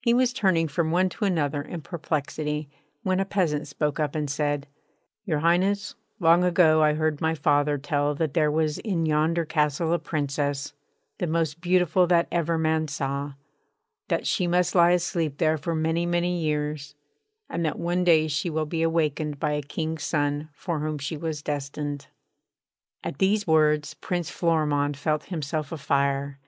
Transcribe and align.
He 0.00 0.12
was 0.12 0.32
turning 0.32 0.66
from 0.66 0.90
one 0.90 1.08
to 1.10 1.24
another 1.24 1.62
in 1.62 1.82
perplexity, 1.82 2.68
when 3.04 3.20
a 3.20 3.24
peasant 3.24 3.68
spoke 3.68 4.00
up 4.00 4.16
and 4.16 4.28
said: 4.28 4.66
'Your 5.24 5.38
Highness, 5.38 5.94
long 6.18 6.42
ago 6.42 6.82
I 6.82 6.94
heard 6.94 7.20
my 7.20 7.36
father 7.36 7.78
tell 7.78 8.12
that 8.16 8.34
there 8.34 8.50
was 8.50 8.78
in 8.78 9.06
yonder 9.06 9.44
castle 9.44 9.92
a 9.92 10.00
Princess, 10.00 10.72
the 11.18 11.28
most 11.28 11.60
beautiful 11.60 12.08
that 12.08 12.26
ever 12.32 12.58
man 12.58 12.88
saw; 12.88 13.34
that 14.08 14.26
she 14.26 14.48
must 14.48 14.74
lie 14.74 14.90
asleep 14.90 15.38
there 15.38 15.56
for 15.56 15.76
many, 15.76 16.06
many 16.06 16.40
years; 16.40 16.96
and 17.48 17.64
that 17.64 17.78
one 17.78 18.02
day 18.02 18.26
she 18.26 18.50
will 18.50 18.66
be 18.66 18.82
awakened 18.82 19.38
by 19.38 19.52
a 19.52 19.62
King's 19.62 20.02
son, 20.02 20.48
for 20.54 20.80
whom 20.80 20.98
she 20.98 21.16
was 21.16 21.40
destined.' 21.40 22.08
At 23.04 23.18
these 23.18 23.46
words 23.46 23.94
Prince 23.94 24.28
Florimond 24.28 24.96
felt 24.96 25.26
himself 25.26 25.70
a 25.70 25.78
fire. 25.78 26.40